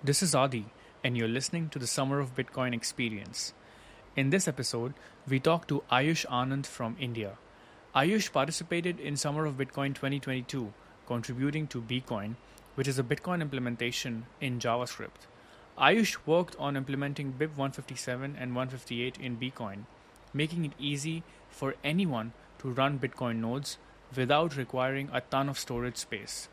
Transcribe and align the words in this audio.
This 0.00 0.22
is 0.22 0.32
Adi, 0.32 0.66
and 1.02 1.16
you're 1.16 1.26
listening 1.26 1.70
to 1.70 1.78
the 1.80 1.86
Summer 1.88 2.20
of 2.20 2.36
Bitcoin 2.36 2.72
experience. 2.72 3.52
In 4.14 4.30
this 4.30 4.46
episode, 4.46 4.94
we 5.26 5.40
talk 5.40 5.66
to 5.66 5.82
Ayush 5.90 6.24
Anand 6.26 6.66
from 6.66 6.94
India. 7.00 7.32
Ayush 7.96 8.30
participated 8.30 9.00
in 9.00 9.16
Summer 9.16 9.44
of 9.44 9.56
Bitcoin 9.56 9.96
2022, 9.96 10.72
contributing 11.08 11.66
to 11.66 11.82
Bcoin, 11.82 12.36
which 12.76 12.86
is 12.86 13.00
a 13.00 13.02
Bitcoin 13.02 13.40
implementation 13.40 14.26
in 14.40 14.60
JavaScript. 14.60 15.26
Ayush 15.76 16.16
worked 16.26 16.54
on 16.60 16.76
implementing 16.76 17.32
BIP 17.32 17.56
157 17.56 18.36
and 18.38 18.54
158 18.54 19.18
in 19.18 19.36
Bcoin, 19.36 19.78
making 20.32 20.64
it 20.64 20.74
easy 20.78 21.24
for 21.50 21.74
anyone 21.82 22.32
to 22.60 22.70
run 22.70 23.00
Bitcoin 23.00 23.40
nodes 23.40 23.78
without 24.14 24.56
requiring 24.56 25.10
a 25.12 25.22
ton 25.22 25.48
of 25.48 25.58
storage 25.58 25.96
space. 25.96 26.48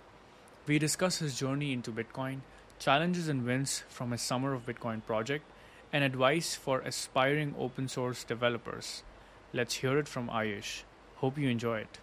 We 0.66 0.80
discuss 0.80 1.20
his 1.20 1.38
journey 1.38 1.74
into 1.74 1.92
Bitcoin 1.92 2.40
challenges 2.80 3.28
and 3.28 3.46
wins 3.46 3.84
from 3.90 4.12
his 4.12 4.22
Summer 4.22 4.54
of 4.54 4.66
Bitcoin 4.66 5.06
project, 5.06 5.46
and 5.94 6.04
advice 6.04 6.56
for 6.56 6.80
aspiring 6.82 7.56
open 7.58 7.88
source 7.88 8.24
developers. 8.24 9.04
Let's 9.54 9.76
hear 9.76 9.98
it 9.98 10.08
from 10.08 10.28
Ayush. 10.30 10.84
Hope 11.16 11.38
you 11.38 11.50
enjoy 11.50 11.80
it. 11.80 12.00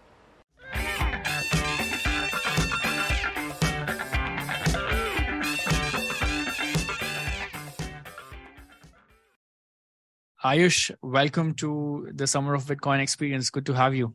Ayush, 10.43 10.91
welcome 11.01 11.53
to 11.53 12.09
the 12.13 12.27
Summer 12.27 12.53
of 12.53 12.65
Bitcoin 12.65 12.99
experience. 12.99 13.49
Good 13.49 13.65
to 13.67 13.73
have 13.73 13.95
you. 13.95 14.13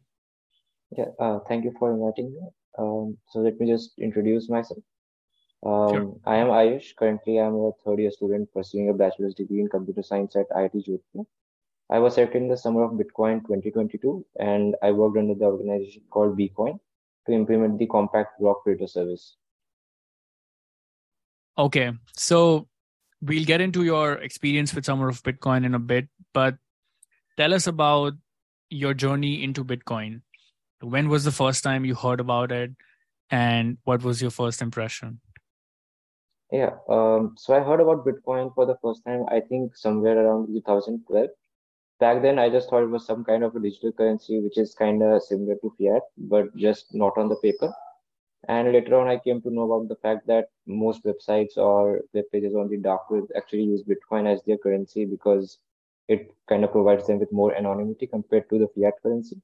Yeah, 0.90 1.06
uh, 1.18 1.38
thank 1.48 1.64
you 1.64 1.72
for 1.78 1.92
inviting 1.94 2.32
me. 2.34 2.40
Um, 2.78 3.16
so 3.30 3.40
let 3.40 3.58
me 3.58 3.66
just 3.66 3.92
introduce 3.98 4.50
myself. 4.50 4.80
Um, 5.64 5.90
sure. 5.90 6.16
I 6.24 6.36
am 6.36 6.48
Ayush. 6.48 6.94
Currently, 6.96 7.38
I'm 7.38 7.54
a 7.54 7.72
third 7.84 7.98
year 7.98 8.10
student 8.10 8.52
pursuing 8.52 8.90
a 8.90 8.94
bachelor's 8.94 9.34
degree 9.34 9.60
in 9.60 9.68
computer 9.68 10.02
science 10.02 10.36
at 10.36 10.48
IIT 10.50 10.86
Jodhpur. 10.86 11.26
I 11.90 11.98
was 11.98 12.14
selected 12.14 12.42
in 12.42 12.48
the 12.48 12.56
summer 12.56 12.84
of 12.84 12.92
Bitcoin 12.92 13.40
2022, 13.40 14.24
and 14.38 14.76
I 14.82 14.92
worked 14.92 15.16
under 15.16 15.34
the 15.34 15.46
organization 15.46 16.02
called 16.10 16.38
Bcoin 16.38 16.78
to 17.26 17.32
implement 17.32 17.78
the 17.78 17.86
compact 17.86 18.38
block 18.38 18.62
creator 18.62 18.86
service. 18.86 19.36
Okay, 21.56 21.92
so 22.16 22.68
we'll 23.20 23.44
get 23.44 23.60
into 23.60 23.84
your 23.84 24.14
experience 24.14 24.74
with 24.74 24.84
Summer 24.84 25.08
of 25.08 25.22
Bitcoin 25.22 25.64
in 25.64 25.74
a 25.74 25.78
bit, 25.78 26.08
but 26.32 26.56
tell 27.36 27.52
us 27.52 27.66
about 27.66 28.12
your 28.70 28.94
journey 28.94 29.42
into 29.42 29.64
Bitcoin. 29.64 30.20
When 30.80 31.08
was 31.08 31.24
the 31.24 31.32
first 31.32 31.64
time 31.64 31.84
you 31.84 31.94
heard 31.94 32.20
about 32.20 32.52
it, 32.52 32.72
and 33.30 33.78
what 33.84 34.02
was 34.02 34.22
your 34.22 34.30
first 34.30 34.62
impression? 34.62 35.20
Yeah, 36.50 36.76
um, 36.88 37.34
so 37.38 37.54
I 37.54 37.60
heard 37.60 37.80
about 37.80 38.06
Bitcoin 38.06 38.54
for 38.54 38.64
the 38.66 38.76
first 38.82 39.04
time, 39.04 39.24
I 39.28 39.40
think 39.40 39.76
somewhere 39.76 40.18
around 40.18 40.46
2012. 40.48 41.30
Back 42.00 42.22
then, 42.22 42.38
I 42.38 42.48
just 42.48 42.70
thought 42.70 42.82
it 42.84 42.90
was 42.90 43.06
some 43.06 43.24
kind 43.24 43.42
of 43.44 43.56
a 43.56 43.60
digital 43.60 43.92
currency, 43.92 44.40
which 44.40 44.56
is 44.58 44.74
kind 44.74 45.02
of 45.02 45.22
similar 45.22 45.56
to 45.56 45.74
fiat, 45.78 46.02
but 46.16 46.54
just 46.56 46.94
not 46.94 47.16
on 47.18 47.28
the 47.28 47.36
paper. 47.36 47.72
And 48.48 48.72
later 48.72 48.96
on, 48.98 49.08
I 49.08 49.18
came 49.18 49.42
to 49.42 49.50
know 49.50 49.70
about 49.70 49.88
the 49.88 49.96
fact 49.96 50.26
that 50.28 50.50
most 50.66 51.04
websites 51.04 51.56
or 51.56 52.02
web 52.14 52.24
pages 52.32 52.54
on 52.54 52.68
the 52.68 52.78
dark 52.78 53.10
web 53.10 53.24
actually 53.36 53.64
use 53.64 53.82
Bitcoin 53.82 54.26
as 54.32 54.42
their 54.44 54.58
currency 54.58 55.04
because 55.04 55.58
it 56.08 56.34
kind 56.48 56.64
of 56.64 56.72
provides 56.72 57.06
them 57.06 57.18
with 57.18 57.32
more 57.32 57.54
anonymity 57.54 58.06
compared 58.06 58.48
to 58.50 58.58
the 58.58 58.68
fiat 58.68 58.94
currency 59.02 59.40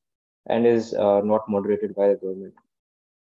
and 0.46 0.66
is 0.66 0.94
uh, 0.94 1.20
not 1.22 1.48
moderated 1.48 1.94
by 1.94 2.08
the 2.08 2.14
government. 2.16 2.54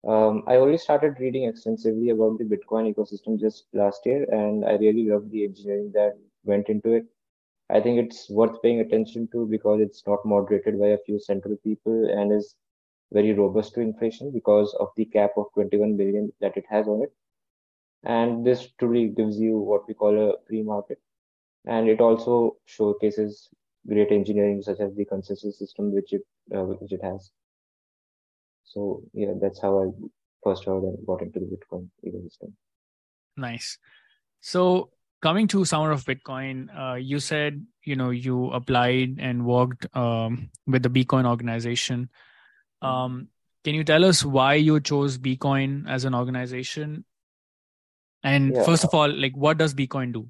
Um, 0.09 0.43
I 0.47 0.57
only 0.57 0.79
started 0.79 1.21
reading 1.21 1.45
extensively 1.45 2.09
about 2.09 2.39
the 2.39 2.45
Bitcoin 2.45 2.91
ecosystem 2.91 3.39
just 3.39 3.67
last 3.75 4.07
year, 4.07 4.25
and 4.33 4.65
I 4.65 4.77
really 4.77 5.07
love 5.07 5.31
the 5.31 5.45
engineering 5.45 5.93
that 5.93 6.17
went 6.45 6.71
into 6.71 6.95
it. 6.95 7.05
I 7.69 7.81
think 7.81 7.99
it's 7.99 8.31
worth 8.31 8.63
paying 8.63 8.81
attention 8.81 9.29
to 9.33 9.47
because 9.47 9.83
it's 9.83 10.07
not 10.07 10.25
moderated 10.25 10.81
by 10.81 10.89
a 10.89 11.05
few 11.05 11.21
central 11.21 11.57
people 11.59 12.09
and 12.11 12.33
is 12.33 12.57
very 13.13 13.35
robust 13.35 13.75
to 13.75 13.81
inflation 13.83 14.31
because 14.33 14.75
of 14.81 14.89
the 14.97 15.05
cap 15.05 15.33
of 15.37 15.53
21 15.53 15.99
billion 15.99 16.33
that 16.41 16.57
it 16.57 16.65
has 16.71 16.89
on 16.89 17.03
it. 17.03 17.13
And 18.05 18.47
this 18.47 18.71
truly 18.79 19.09
gives 19.09 19.39
you 19.39 19.59
what 19.59 19.87
we 19.87 19.93
call 19.93 20.19
a 20.19 20.39
free 20.47 20.63
market. 20.63 21.01
And 21.67 21.87
it 21.87 22.01
also 22.01 22.57
showcases 22.65 23.51
great 23.87 24.11
engineering 24.11 24.63
such 24.63 24.81
as 24.81 24.95
the 24.95 25.05
consensus 25.05 25.59
system 25.59 25.93
which 25.93 26.15
it 26.15 26.23
uh, 26.55 26.65
which 26.65 26.93
it 26.93 27.03
has. 27.03 27.31
So 28.73 29.03
yeah, 29.13 29.33
that's 29.41 29.61
how 29.61 29.83
I 29.83 29.91
first 30.43 30.65
heard 30.65 30.83
and 30.83 31.07
got 31.07 31.23
into 31.23 31.41
the 31.41 31.47
Bitcoin 31.47 31.89
ecosystem. 32.07 32.53
Nice. 33.37 33.79
So 34.41 34.91
coming 35.23 35.49
to 35.49 35.65
summer 35.65 35.91
of 35.91 36.05
Bcoin, 36.05 36.69
uh, 36.77 36.95
you 36.97 37.21
said 37.21 37.65
you 37.85 37.97
know 37.97 38.11
you 38.11 38.51
applied 38.51 39.19
and 39.19 39.45
worked 39.45 39.87
um, 39.97 40.51
with 40.67 40.83
the 40.83 40.91
Bcoin 40.91 41.27
organization. 41.27 42.11
Um, 42.83 43.29
can 43.65 43.75
you 43.75 43.85
tell 43.85 44.05
us 44.05 44.25
why 44.25 44.55
you 44.55 44.81
chose 44.81 45.19
Bcoin 45.19 45.89
as 45.89 46.05
an 46.05 46.15
organization? 46.15 47.05
And 48.23 48.55
yeah. 48.55 48.65
first 48.65 48.85
of 48.85 48.95
all, 48.95 49.11
like 49.11 49.37
what 49.37 49.59
does 49.59 49.75
Bitcoin 49.75 50.13
do? 50.13 50.29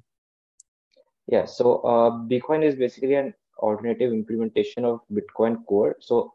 Yeah, 1.27 1.45
so 1.45 1.75
uh, 1.81 2.09
Bcoin 2.11 2.63
is 2.63 2.75
basically 2.75 3.13
an 3.15 3.33
alternative 3.59 4.11
implementation 4.11 4.85
of 4.85 5.01
Bitcoin 5.13 5.63
Core. 5.65 5.95
So 5.99 6.33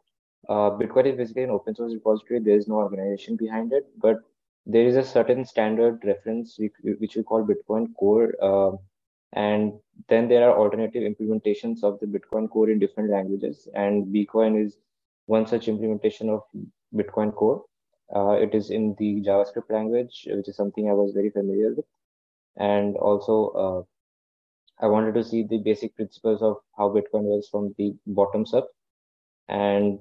uh, 0.49 0.71
Bitcoin 0.71 1.05
is 1.07 1.17
basically 1.17 1.43
an 1.43 1.49
open 1.51 1.75
source 1.75 1.93
repository. 1.93 2.39
There 2.39 2.57
is 2.57 2.67
no 2.67 2.75
organization 2.75 3.35
behind 3.35 3.73
it, 3.73 3.87
but 3.97 4.17
there 4.65 4.85
is 4.85 4.95
a 4.95 5.03
certain 5.03 5.45
standard 5.45 6.03
reference 6.03 6.57
which 6.59 7.15
we 7.15 7.23
call 7.23 7.45
Bitcoin 7.45 7.93
core. 7.95 8.33
Uh, 8.41 8.77
and 9.33 9.73
then 10.07 10.27
there 10.27 10.49
are 10.49 10.57
alternative 10.57 11.03
implementations 11.03 11.83
of 11.83 11.99
the 11.99 12.05
Bitcoin 12.05 12.49
core 12.49 12.69
in 12.69 12.79
different 12.79 13.09
languages. 13.09 13.67
And 13.75 14.07
Bcoin 14.07 14.65
is 14.65 14.77
one 15.25 15.45
such 15.45 15.67
implementation 15.67 16.29
of 16.29 16.43
Bitcoin 16.95 17.33
core. 17.33 17.63
Uh, 18.15 18.31
it 18.31 18.53
is 18.53 18.69
in 18.69 18.95
the 18.99 19.21
JavaScript 19.21 19.69
language, 19.69 20.27
which 20.29 20.47
is 20.47 20.55
something 20.55 20.89
I 20.89 20.93
was 20.93 21.11
very 21.13 21.31
familiar 21.31 21.73
with. 21.73 21.85
And 22.57 22.95
also, 22.97 23.49
uh, 24.79 24.83
I 24.83 24.87
wanted 24.87 25.15
to 25.15 25.23
see 25.23 25.43
the 25.43 25.57
basic 25.57 25.95
principles 25.95 26.41
of 26.41 26.57
how 26.77 26.89
Bitcoin 26.89 27.23
works 27.23 27.49
from 27.49 27.73
the 27.77 27.95
bottoms 28.07 28.53
up. 28.53 28.69
And 29.47 29.99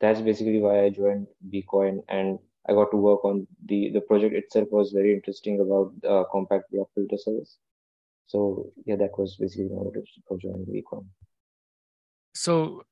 that's 0.00 0.20
basically 0.20 0.60
why 0.60 0.84
I 0.84 0.90
joined 0.90 1.26
Bcoin 1.52 2.02
and 2.08 2.38
I 2.68 2.72
got 2.72 2.90
to 2.90 2.96
work 2.96 3.24
on 3.24 3.46
the 3.66 3.90
the 3.90 4.00
project 4.00 4.34
itself 4.34 4.68
was 4.70 4.92
very 4.92 5.14
interesting 5.14 5.60
about 5.60 5.92
uh, 6.08 6.24
compact 6.30 6.70
block 6.70 6.88
filter 6.94 7.18
service. 7.18 7.58
So 8.26 8.72
yeah, 8.86 8.96
that 8.96 9.18
was 9.18 9.36
basically 9.36 9.68
my 9.68 9.82
motivation 9.82 10.22
for 10.28 10.38
joining 10.38 10.66
Bcoin. 10.66 11.06
So 12.34 12.82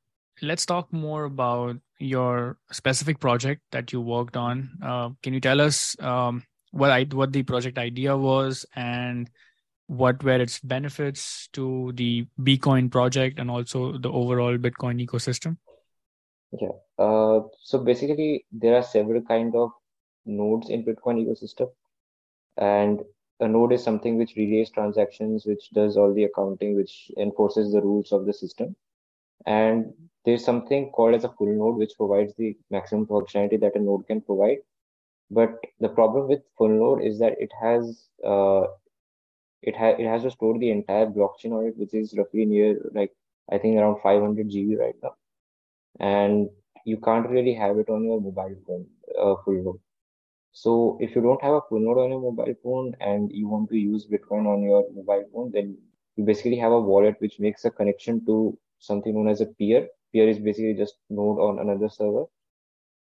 let's 0.42 0.66
talk 0.66 0.92
more 0.92 1.24
about 1.24 1.76
your 1.98 2.58
specific 2.72 3.20
project 3.20 3.62
that 3.72 3.92
you 3.92 4.00
worked 4.00 4.36
on. 4.36 4.70
Uh, 4.82 5.10
can 5.22 5.32
you 5.34 5.40
tell 5.40 5.60
us 5.60 5.96
um, 6.00 6.44
what 6.72 6.90
I, 6.90 7.04
what 7.04 7.32
the 7.32 7.42
project 7.42 7.78
idea 7.78 8.16
was 8.16 8.66
and 8.74 9.30
what 9.86 10.22
were 10.22 10.40
its 10.40 10.60
benefits 10.60 11.48
to 11.54 11.92
the 11.94 12.26
Bcoin 12.40 12.90
project 12.90 13.38
and 13.38 13.50
also 13.50 13.96
the 13.98 14.10
overall 14.10 14.58
Bitcoin 14.58 15.04
ecosystem? 15.04 15.56
Yeah. 16.52 16.68
Uh, 16.98 17.40
so 17.62 17.78
basically, 17.78 18.44
there 18.50 18.74
are 18.76 18.82
several 18.82 19.22
kind 19.22 19.54
of 19.54 19.70
nodes 20.26 20.68
in 20.68 20.84
Bitcoin 20.84 21.24
ecosystem, 21.24 21.70
and 22.56 23.02
a 23.40 23.46
node 23.48 23.72
is 23.72 23.84
something 23.84 24.18
which 24.18 24.34
relays 24.36 24.70
transactions, 24.70 25.46
which 25.46 25.70
does 25.70 25.96
all 25.96 26.12
the 26.12 26.24
accounting, 26.24 26.74
which 26.74 27.10
enforces 27.16 27.72
the 27.72 27.80
rules 27.80 28.10
of 28.12 28.26
the 28.26 28.32
system. 28.32 28.74
And 29.46 29.92
there's 30.24 30.44
something 30.44 30.90
called 30.90 31.14
as 31.14 31.24
a 31.24 31.28
full 31.28 31.46
node, 31.46 31.76
which 31.76 31.92
provides 31.96 32.34
the 32.36 32.56
maximum 32.70 33.06
functionality 33.06 33.60
that 33.60 33.76
a 33.76 33.78
node 33.78 34.06
can 34.08 34.20
provide. 34.20 34.58
But 35.30 35.54
the 35.78 35.88
problem 35.88 36.28
with 36.28 36.40
full 36.56 36.68
node 36.68 37.04
is 37.04 37.18
that 37.20 37.34
it 37.38 37.52
has 37.60 38.08
uh, 38.26 38.66
it 39.62 39.76
has 39.76 39.96
it 39.98 40.06
has 40.06 40.22
to 40.22 40.30
store 40.30 40.58
the 40.58 40.70
entire 40.70 41.06
blockchain 41.06 41.52
on 41.52 41.66
it, 41.66 41.76
which 41.76 41.94
is 41.94 42.14
roughly 42.16 42.44
near 42.44 42.78
like 42.92 43.12
I 43.50 43.58
think 43.58 43.76
around 43.76 44.00
500 44.02 44.48
GB 44.48 44.78
right 44.78 44.96
now 45.02 45.14
and 46.00 46.48
you 46.84 46.98
can't 46.98 47.28
really 47.28 47.54
have 47.54 47.78
it 47.78 47.88
on 47.88 48.04
your 48.04 48.20
mobile 48.20 48.56
phone 48.66 48.86
uh, 49.20 49.34
full 49.44 49.62
node. 49.64 49.80
So 50.52 50.98
if 51.00 51.14
you 51.14 51.22
don't 51.22 51.42
have 51.42 51.54
a 51.54 51.60
full 51.68 51.80
node 51.80 51.98
on 51.98 52.10
your 52.10 52.20
mobile 52.20 52.54
phone 52.62 52.94
and 53.00 53.30
you 53.32 53.48
want 53.48 53.70
to 53.70 53.76
use 53.76 54.06
Bitcoin 54.06 54.46
on 54.46 54.62
your 54.62 54.84
mobile 54.94 55.24
phone, 55.32 55.50
then 55.52 55.76
you 56.16 56.24
basically 56.24 56.56
have 56.56 56.72
a 56.72 56.80
wallet 56.80 57.16
which 57.20 57.38
makes 57.38 57.64
a 57.64 57.70
connection 57.70 58.24
to 58.26 58.58
something 58.78 59.14
known 59.14 59.28
as 59.28 59.40
a 59.40 59.46
peer. 59.46 59.86
Peer 60.12 60.28
is 60.28 60.38
basically 60.38 60.74
just 60.74 60.94
node 61.10 61.38
on 61.38 61.58
another 61.60 61.88
server. 61.88 62.24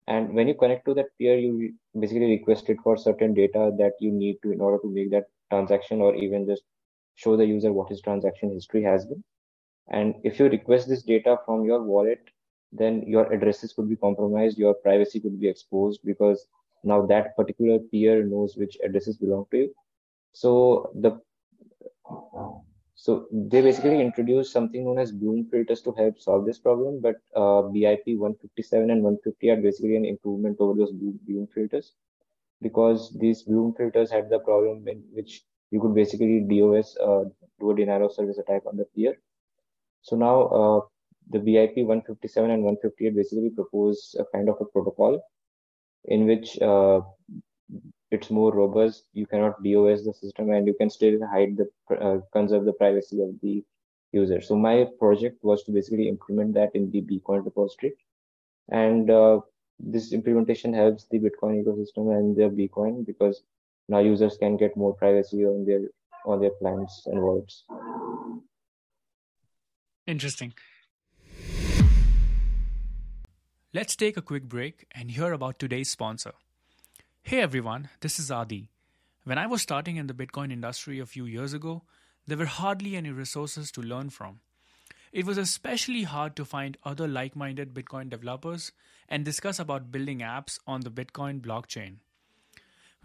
And 0.06 0.32
when 0.34 0.48
you 0.48 0.54
connect 0.54 0.86
to 0.86 0.94
that 0.94 1.16
peer, 1.18 1.38
you 1.38 1.74
basically 2.00 2.30
request 2.30 2.70
it 2.70 2.78
for 2.82 2.96
certain 2.96 3.34
data 3.34 3.70
that 3.78 3.92
you 4.00 4.10
need 4.10 4.38
to 4.42 4.50
in 4.50 4.60
order 4.60 4.78
to 4.78 4.88
make 4.90 5.10
that 5.10 5.26
transaction 5.50 6.00
or 6.00 6.14
even 6.14 6.46
just 6.46 6.62
show 7.14 7.36
the 7.36 7.44
user 7.44 7.72
what 7.72 7.90
his 7.90 8.00
transaction 8.00 8.50
history 8.52 8.82
has 8.82 9.06
been. 9.06 9.22
And 9.90 10.14
if 10.24 10.38
you 10.38 10.48
request 10.48 10.88
this 10.88 11.02
data 11.02 11.38
from 11.44 11.64
your 11.64 11.82
wallet 11.82 12.20
then 12.72 13.02
your 13.06 13.32
addresses 13.32 13.72
could 13.72 13.88
be 13.88 13.96
compromised, 13.96 14.58
your 14.58 14.74
privacy 14.74 15.20
could 15.20 15.40
be 15.40 15.48
exposed 15.48 16.00
because 16.04 16.46
now 16.84 17.04
that 17.06 17.36
particular 17.36 17.78
peer 17.78 18.24
knows 18.24 18.56
which 18.56 18.76
addresses 18.84 19.16
belong 19.16 19.46
to 19.50 19.56
you. 19.58 19.74
So 20.32 20.90
the 20.94 21.20
so 22.94 23.26
they 23.30 23.60
basically 23.62 24.00
introduced 24.00 24.52
something 24.52 24.84
known 24.84 24.98
as 24.98 25.12
Bloom 25.12 25.46
filters 25.50 25.80
to 25.82 25.92
help 25.92 26.20
solve 26.20 26.44
this 26.44 26.58
problem. 26.58 27.00
But 27.00 27.16
uh, 27.34 27.62
BIP 27.70 28.18
157 28.18 28.90
and 28.90 29.02
150 29.02 29.50
are 29.50 29.56
basically 29.56 29.96
an 29.96 30.04
improvement 30.04 30.56
over 30.58 30.76
those 30.76 30.90
Bloom 30.92 31.48
filters 31.54 31.92
because 32.60 33.16
these 33.18 33.42
Bloom 33.42 33.72
filters 33.74 34.10
had 34.10 34.28
the 34.28 34.40
problem 34.40 34.88
in 34.88 35.04
which 35.12 35.44
you 35.70 35.80
could 35.80 35.94
basically 35.94 36.40
DOS 36.40 36.96
uh, 36.98 37.24
do 37.60 37.70
a 37.70 37.76
denial 37.76 38.06
of 38.06 38.12
service 38.12 38.38
attack 38.38 38.62
on 38.66 38.76
the 38.76 38.84
peer. 38.96 39.14
So 40.02 40.16
now 40.16 40.42
uh, 40.48 40.80
the 41.30 41.38
BIP 41.38 41.84
157 41.84 42.50
and 42.50 42.62
158 42.62 43.14
basically 43.14 43.50
propose 43.50 44.16
a 44.18 44.24
kind 44.34 44.48
of 44.48 44.56
a 44.60 44.64
protocol 44.64 45.20
in 46.04 46.26
which 46.26 46.58
uh, 46.60 47.00
it's 48.10 48.30
more 48.30 48.52
robust. 48.52 49.04
You 49.12 49.26
cannot 49.26 49.62
DOS 49.62 50.04
the 50.04 50.14
system 50.14 50.50
and 50.50 50.66
you 50.66 50.74
can 50.74 50.90
still 50.90 51.18
hide 51.26 51.56
the 51.56 51.96
uh, 51.96 52.18
conserve 52.32 52.64
the 52.64 52.72
privacy 52.72 53.20
of 53.20 53.30
the 53.42 53.64
user. 54.12 54.40
So 54.40 54.56
my 54.56 54.86
project 54.98 55.44
was 55.44 55.62
to 55.64 55.72
basically 55.72 56.08
implement 56.08 56.54
that 56.54 56.70
in 56.74 56.90
the 56.90 57.02
Bcoin 57.02 57.44
repository, 57.44 57.94
and 58.70 59.10
uh, 59.10 59.40
this 59.78 60.12
implementation 60.12 60.72
helps 60.72 61.06
the 61.10 61.18
Bitcoin 61.18 61.62
ecosystem 61.62 62.16
and 62.16 62.36
the 62.36 62.48
Bcoin 62.48 63.04
because 63.06 63.42
now 63.88 63.98
users 63.98 64.36
can 64.38 64.56
get 64.56 64.76
more 64.76 64.94
privacy 64.94 65.44
on 65.44 65.64
their 65.66 65.82
on 66.24 66.40
their 66.40 66.50
plans 66.60 67.02
and 67.06 67.20
wallets. 67.20 67.64
Interesting. 70.06 70.54
Let's 73.74 73.96
take 73.96 74.16
a 74.16 74.22
quick 74.22 74.44
break 74.44 74.86
and 74.92 75.10
hear 75.10 75.34
about 75.34 75.58
today's 75.58 75.90
sponsor. 75.90 76.32
Hey 77.20 77.42
everyone, 77.42 77.90
this 78.00 78.18
is 78.18 78.30
Adi. 78.30 78.70
When 79.24 79.36
I 79.36 79.46
was 79.46 79.60
starting 79.60 79.98
in 79.98 80.06
the 80.06 80.14
Bitcoin 80.14 80.50
industry 80.50 80.98
a 80.98 81.04
few 81.04 81.26
years 81.26 81.52
ago, 81.52 81.82
there 82.26 82.38
were 82.38 82.46
hardly 82.46 82.96
any 82.96 83.10
resources 83.10 83.70
to 83.72 83.82
learn 83.82 84.08
from. 84.08 84.40
It 85.12 85.26
was 85.26 85.36
especially 85.36 86.04
hard 86.04 86.34
to 86.36 86.46
find 86.46 86.78
other 86.82 87.06
like 87.06 87.36
minded 87.36 87.74
Bitcoin 87.74 88.08
developers 88.08 88.72
and 89.06 89.22
discuss 89.22 89.58
about 89.58 89.92
building 89.92 90.20
apps 90.20 90.58
on 90.66 90.80
the 90.80 90.90
Bitcoin 90.90 91.42
blockchain. 91.42 91.96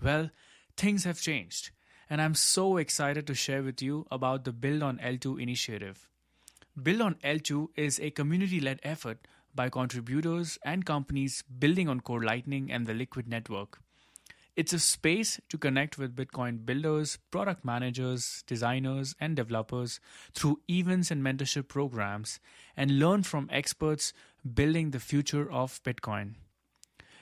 Well, 0.01 0.29
things 0.77 1.03
have 1.03 1.19
changed, 1.19 1.71
and 2.09 2.21
I'm 2.21 2.35
so 2.35 2.77
excited 2.77 3.27
to 3.27 3.35
share 3.35 3.63
with 3.63 3.81
you 3.81 4.07
about 4.09 4.45
the 4.45 4.53
Build 4.53 4.81
on 4.81 4.97
L2 4.99 5.41
initiative. 5.41 6.07
Build 6.81 7.01
on 7.01 7.15
L2 7.15 7.67
is 7.75 7.99
a 7.99 8.11
community 8.11 8.61
led 8.61 8.79
effort 8.81 9.27
by 9.55 9.69
contributors 9.69 10.57
and 10.63 10.85
companies 10.85 11.43
building 11.59 11.87
on 11.87 11.99
Core 11.99 12.23
Lightning 12.23 12.71
and 12.71 12.87
the 12.87 12.93
Liquid 12.93 13.27
network. 13.27 13.79
It's 14.55 14.73
a 14.73 14.79
space 14.79 15.39
to 15.49 15.57
connect 15.57 15.97
with 15.97 16.15
Bitcoin 16.15 16.63
builders, 16.63 17.17
product 17.31 17.65
managers, 17.65 18.43
designers, 18.45 19.15
and 19.19 19.35
developers 19.35 19.99
through 20.33 20.61
events 20.69 21.09
and 21.09 21.23
mentorship 21.23 21.67
programs 21.67 22.39
and 22.77 22.99
learn 22.99 23.23
from 23.23 23.49
experts 23.51 24.13
building 24.53 24.91
the 24.91 24.99
future 24.99 25.51
of 25.51 25.81
Bitcoin. 25.83 26.35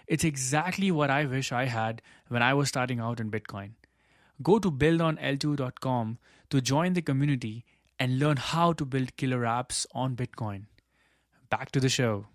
It's 0.08 0.26
exactly 0.26 0.92
what 0.92 1.10
I 1.10 1.24
wish 1.24 1.54
I 1.54 1.66
had 1.66 2.02
when 2.28 2.44
I 2.44 2.54
was 2.54 2.68
starting 2.68 3.00
out 3.00 3.22
in 3.22 3.32
Bitcoin. 3.32 3.72
Go 4.44 4.60
to 4.60 4.70
buildonl2.com 4.70 6.18
to 6.50 6.62
join 6.62 6.94
the 6.94 7.02
community 7.02 7.64
and 7.98 8.20
learn 8.20 8.36
how 8.36 8.74
to 8.74 8.84
build 8.84 9.16
killer 9.16 9.44
apps 9.44 9.86
on 9.94 10.18
Bitcoin. 10.18 10.66
Back 11.52 11.70
to 11.72 11.82
the 11.82 11.90
show. 11.90 12.26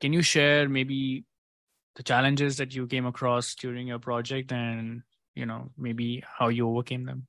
Can 0.00 0.12
you 0.12 0.20
share 0.20 0.68
maybe 0.68 1.24
the 1.94 2.02
challenges 2.02 2.56
that 2.56 2.74
you 2.74 2.86
came 2.86 3.06
across 3.06 3.54
during 3.54 3.86
your 3.86 4.00
project 4.00 4.50
and 4.50 5.02
you 5.34 5.46
know 5.46 5.70
maybe 5.78 6.24
how 6.38 6.48
you 6.48 6.68
overcame 6.68 7.04
them? 7.04 7.26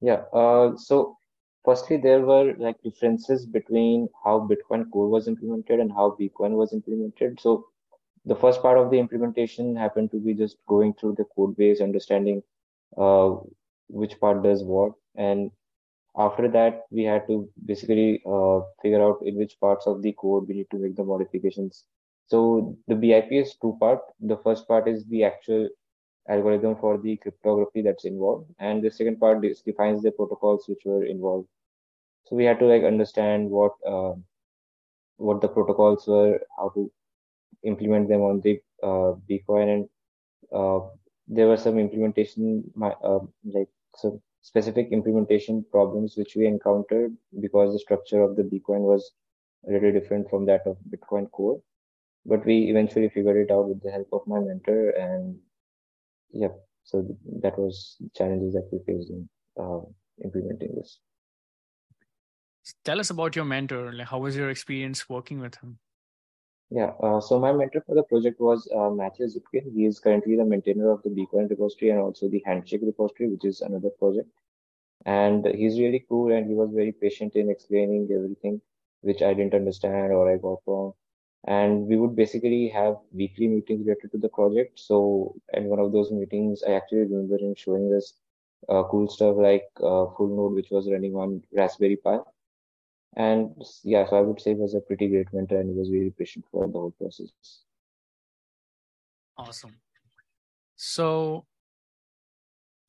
Yeah 0.00 0.22
uh, 0.32 0.76
so 0.76 1.16
firstly 1.64 1.96
there 1.96 2.20
were 2.20 2.54
like 2.58 2.80
differences 2.82 3.46
between 3.46 4.08
how 4.24 4.46
bitcoin 4.48 4.88
core 4.90 5.08
was 5.08 5.26
implemented 5.26 5.80
and 5.80 5.90
how 5.90 6.16
bcoin 6.20 6.52
was 6.52 6.72
implemented. 6.72 7.40
So 7.40 7.66
the 8.26 8.36
first 8.36 8.62
part 8.62 8.78
of 8.78 8.90
the 8.90 8.98
implementation 8.98 9.74
happened 9.74 10.10
to 10.12 10.20
be 10.20 10.34
just 10.34 10.56
going 10.68 10.94
through 10.94 11.14
the 11.18 11.24
code 11.34 11.56
base 11.56 11.80
understanding 11.80 12.42
uh, 12.96 13.36
which 13.88 14.20
part 14.20 14.42
does 14.42 14.62
what. 14.62 14.92
And 15.16 15.50
after 16.18 16.48
that 16.48 16.82
we 16.90 17.02
had 17.04 17.26
to 17.26 17.48
basically 17.66 18.22
uh, 18.34 18.60
figure 18.82 19.02
out 19.02 19.18
in 19.22 19.36
which 19.36 19.58
parts 19.60 19.86
of 19.86 20.02
the 20.02 20.12
code 20.20 20.46
we 20.48 20.54
need 20.56 20.70
to 20.70 20.78
make 20.78 20.96
the 20.96 21.04
modifications 21.04 21.84
so 22.26 22.76
the 22.88 22.94
BIP 22.94 23.38
is 23.38 23.56
two 23.62 23.76
part. 23.80 24.00
The 24.20 24.36
first 24.38 24.66
part 24.68 24.88
is 24.88 25.04
the 25.06 25.24
actual 25.24 25.68
algorithm 26.28 26.76
for 26.76 26.98
the 26.98 27.16
cryptography 27.18 27.82
that's 27.82 28.04
involved, 28.04 28.50
and 28.58 28.82
the 28.82 28.90
second 28.90 29.20
part 29.20 29.42
defines 29.64 30.02
the 30.02 30.10
protocols 30.12 30.64
which 30.68 30.82
were 30.84 31.04
involved. 31.04 31.48
So 32.24 32.36
we 32.36 32.44
had 32.44 32.58
to 32.60 32.66
like 32.66 32.84
understand 32.84 33.50
what 33.50 33.72
uh, 33.86 34.14
what 35.18 35.40
the 35.40 35.48
protocols 35.48 36.06
were, 36.06 36.40
how 36.58 36.70
to 36.70 36.90
implement 37.64 38.08
them 38.08 38.22
on 38.22 38.40
the 38.40 38.60
uh, 38.82 39.14
Bcoin, 39.28 39.68
and 39.74 39.88
uh, 40.52 40.80
there 41.28 41.48
were 41.48 41.56
some 41.56 41.78
implementation 41.78 42.64
uh, 42.82 43.20
like 43.44 43.68
some 43.96 44.20
specific 44.46 44.88
implementation 44.92 45.64
problems 45.72 46.14
which 46.16 46.36
we 46.36 46.46
encountered 46.46 47.12
because 47.40 47.72
the 47.72 47.80
structure 47.80 48.22
of 48.22 48.36
the 48.36 48.44
Bcoin 48.44 48.82
was 48.92 49.10
really 49.64 49.90
different 49.98 50.30
from 50.30 50.46
that 50.46 50.62
of 50.66 50.76
Bitcoin 50.88 51.28
core. 51.32 51.60
But 52.24 52.46
we 52.46 52.70
eventually 52.70 53.08
figured 53.08 53.38
it 53.38 53.52
out 53.52 53.68
with 53.68 53.82
the 53.82 53.90
help 53.90 54.08
of 54.12 54.22
my 54.26 54.38
mentor 54.38 54.90
and 54.90 55.36
yeah 56.30 56.54
so 56.84 57.04
that 57.42 57.58
was 57.58 57.96
challenges 58.14 58.54
that 58.54 58.68
we 58.70 58.78
faced 58.86 59.10
in 59.10 59.28
uh, 59.60 59.80
implementing 60.22 60.76
this. 60.76 61.00
Tell 62.84 63.00
us 63.00 63.10
about 63.10 63.34
your 63.34 63.44
mentor 63.44 63.92
like 63.92 64.08
how 64.08 64.18
was 64.18 64.36
your 64.36 64.50
experience 64.50 65.08
working 65.08 65.40
with 65.40 65.56
him 65.56 65.78
yeah 66.70 66.92
uh, 67.02 67.20
so 67.20 67.38
my 67.38 67.52
mentor 67.52 67.82
for 67.86 67.94
the 67.94 68.02
project 68.02 68.40
was 68.40 68.68
uh, 68.74 68.90
Matthew 68.90 69.26
Zipkin. 69.26 69.72
he 69.72 69.86
is 69.86 70.00
currently 70.00 70.36
the 70.36 70.44
maintainer 70.44 70.90
of 70.90 71.02
the 71.02 71.10
Bcoin 71.10 71.48
repository 71.48 71.90
and 71.90 72.00
also 72.00 72.28
the 72.28 72.42
handshake 72.46 72.82
repository 72.82 73.30
which 73.30 73.44
is 73.44 73.60
another 73.60 73.90
project 73.90 74.28
and 75.04 75.46
he's 75.54 75.78
really 75.78 76.04
cool 76.08 76.32
and 76.32 76.46
he 76.48 76.54
was 76.54 76.70
very 76.72 76.92
patient 76.92 77.36
in 77.36 77.50
explaining 77.50 78.08
everything 78.12 78.60
which 79.02 79.22
i 79.22 79.32
didn't 79.32 79.54
understand 79.54 80.12
or 80.12 80.32
i 80.32 80.36
got 80.36 80.58
wrong 80.66 80.92
and 81.46 81.86
we 81.86 81.96
would 81.96 82.16
basically 82.16 82.68
have 82.68 82.96
weekly 83.12 83.46
meetings 83.46 83.86
related 83.86 84.10
to 84.12 84.18
the 84.18 84.28
project. 84.28 84.78
So, 84.78 85.34
in 85.54 85.64
one 85.66 85.78
of 85.78 85.92
those 85.92 86.10
meetings, 86.10 86.62
I 86.66 86.72
actually 86.72 87.00
remember 87.00 87.38
him 87.38 87.54
showing 87.56 87.92
us 87.94 88.14
uh, 88.68 88.82
cool 88.90 89.08
stuff 89.08 89.36
like 89.38 89.68
uh, 89.76 90.06
Full 90.16 90.34
Node, 90.36 90.54
which 90.54 90.70
was 90.70 90.90
running 90.90 91.14
on 91.14 91.42
Raspberry 91.52 91.96
Pi. 91.96 92.18
And 93.14 93.54
yeah, 93.82 94.06
so 94.08 94.16
I 94.16 94.20
would 94.20 94.40
say 94.40 94.54
was 94.54 94.74
a 94.74 94.80
pretty 94.80 95.08
great 95.08 95.32
mentor 95.32 95.60
and 95.60 95.74
was 95.76 95.88
very 95.88 96.10
patient 96.10 96.44
for 96.50 96.66
the 96.66 96.78
whole 96.78 96.90
process. 96.90 97.28
Awesome. 99.38 99.76
So, 100.76 101.46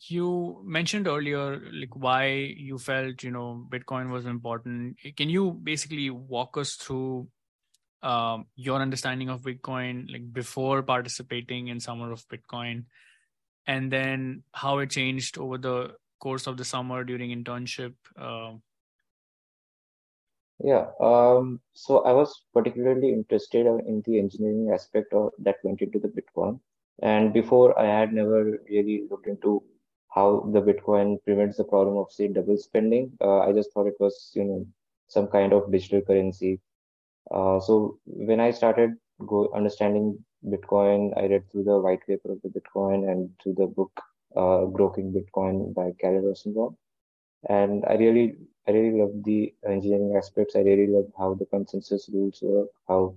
you 0.01 0.62
mentioned 0.65 1.07
earlier 1.07 1.62
like 1.74 1.95
why 1.95 2.27
you 2.27 2.77
felt 2.77 3.24
you 3.24 3.31
know 3.31 3.65
bitcoin 3.67 4.12
was 4.12 4.27
important 4.27 4.95
can 5.17 5.27
you 5.27 5.51
basically 5.51 6.12
walk 6.12 6.55
us 6.55 6.75
through 6.75 7.27
um, 8.03 8.45
your 8.55 8.81
understanding 8.81 9.29
of 9.29 9.41
Bitcoin, 9.41 10.12
like 10.12 10.31
before 10.31 10.83
participating 10.83 11.67
in 11.67 11.79
Summer 11.79 12.12
of 12.12 12.27
Bitcoin, 12.27 12.86
and 13.65 13.91
then 13.91 14.43
how 14.53 14.79
it 14.79 14.91
changed 14.91 15.38
over 15.38 15.57
the 15.57 15.91
course 16.19 16.47
of 16.47 16.57
the 16.57 16.65
summer 16.65 17.03
during 17.03 17.31
internship. 17.31 17.93
Uh... 18.19 18.53
yeah, 20.63 20.87
um, 20.99 21.61
so 21.73 22.03
I 22.03 22.13
was 22.13 22.43
particularly 22.53 23.11
interested 23.13 23.65
in 23.65 24.03
the 24.05 24.19
engineering 24.19 24.71
aspect 24.73 25.13
of 25.13 25.31
that 25.39 25.57
went 25.63 25.81
into 25.81 25.99
the 25.99 26.09
Bitcoin, 26.09 26.59
and 27.01 27.33
before 27.33 27.77
I 27.79 27.85
had 27.85 28.13
never 28.13 28.59
really 28.69 29.07
looked 29.09 29.27
into 29.27 29.63
how 30.09 30.49
the 30.53 30.61
Bitcoin 30.61 31.23
prevents 31.25 31.57
the 31.57 31.63
problem 31.63 31.97
of 31.97 32.11
say 32.11 32.27
double 32.27 32.57
spending. 32.57 33.11
Uh, 33.21 33.39
I 33.39 33.53
just 33.53 33.71
thought 33.73 33.87
it 33.87 33.99
was 33.99 34.31
you 34.35 34.43
know 34.45 34.65
some 35.07 35.27
kind 35.27 35.53
of 35.53 35.71
digital 35.71 36.01
currency 36.01 36.59
uh, 37.31 37.59
so 37.59 37.99
when 38.05 38.39
I 38.39 38.51
started 38.51 38.91
go 39.25 39.49
understanding 39.55 40.23
Bitcoin, 40.45 41.17
I 41.17 41.27
read 41.27 41.49
through 41.51 41.63
the 41.63 41.79
white 41.79 42.05
paper 42.07 42.31
of 42.31 42.41
the 42.43 42.49
Bitcoin 42.49 43.09
and 43.11 43.29
through 43.41 43.55
the 43.55 43.67
book 43.67 43.91
uh, 44.35 44.65
Bitcoin 44.67 45.73
by 45.73 45.91
Kalle 45.99 46.21
Rosenbaum. 46.21 46.77
And 47.50 47.86
I 47.86 47.96
really, 47.96 48.38
I 48.67 48.72
really 48.72 49.00
love 49.00 49.24
the 49.24 49.53
engineering 49.67 50.15
aspects. 50.17 50.56
I 50.56 50.60
really 50.62 50.88
love 50.88 51.12
how 51.17 51.34
the 51.36 51.46
consensus 51.46 52.10
rules 52.13 52.39
work, 52.41 52.70
how 52.88 53.15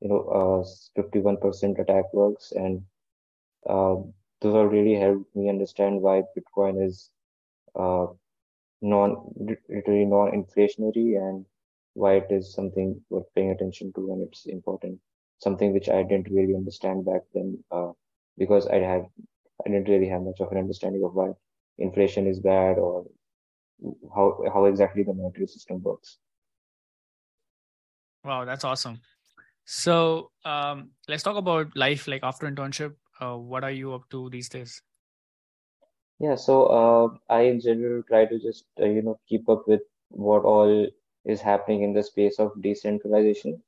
you 0.00 0.08
know, 0.08 0.22
uh, 0.28 0.64
51% 1.00 1.78
attack 1.78 2.12
works, 2.14 2.52
and 2.52 2.82
uh, 3.68 3.96
those 4.40 4.54
all 4.54 4.66
really 4.66 4.94
helped 4.94 5.34
me 5.34 5.48
understand 5.48 6.00
why 6.00 6.22
Bitcoin 6.36 6.84
is 6.84 7.10
uh, 7.78 8.06
non, 8.82 9.16
literally 9.68 10.04
non-inflationary 10.04 11.16
and 11.18 11.44
why 11.94 12.14
it 12.16 12.26
is 12.30 12.54
something 12.54 13.00
worth 13.10 13.26
paying 13.34 13.50
attention 13.50 13.92
to 13.94 14.12
and 14.12 14.22
it's 14.22 14.46
important. 14.46 14.98
Something 15.40 15.72
which 15.72 15.88
I 15.88 16.02
didn't 16.02 16.30
really 16.30 16.54
understand 16.54 17.04
back 17.04 17.22
then 17.34 17.62
uh, 17.70 17.92
because 18.38 18.66
I 18.68 18.76
had 18.76 19.06
I 19.66 19.70
didn't 19.70 19.88
really 19.88 20.08
have 20.08 20.22
much 20.22 20.40
of 20.40 20.52
an 20.52 20.58
understanding 20.58 21.02
of 21.04 21.14
why 21.14 21.32
inflation 21.78 22.26
is 22.26 22.40
bad 22.40 22.78
or 22.78 23.04
how 24.14 24.42
how 24.52 24.64
exactly 24.66 25.02
the 25.02 25.14
monetary 25.14 25.46
system 25.46 25.82
works. 25.82 26.18
Wow, 28.24 28.44
that's 28.44 28.64
awesome. 28.64 29.00
So 29.64 30.30
um, 30.44 30.90
let's 31.08 31.22
talk 31.22 31.36
about 31.36 31.76
life 31.76 32.08
like 32.08 32.22
after 32.22 32.50
internship. 32.50 32.94
Uh, 33.20 33.36
what 33.36 33.64
are 33.64 33.70
you 33.70 33.94
up 33.94 34.08
to 34.10 34.30
these 34.30 34.48
days? 34.48 34.82
Yeah, 36.20 36.34
so 36.34 36.66
uh, 36.66 37.08
I 37.32 37.42
in 37.42 37.60
general 37.60 38.02
try 38.02 38.24
to 38.26 38.38
just 38.38 38.64
uh, 38.80 38.86
you 38.86 39.02
know 39.02 39.18
keep 39.28 39.48
up 39.48 39.68
with 39.68 39.82
what 40.10 40.44
all 40.44 40.86
is 41.24 41.40
happening 41.40 41.82
in 41.82 41.92
the 41.92 42.02
space 42.02 42.38
of 42.38 42.60
decentralization. 42.62 43.62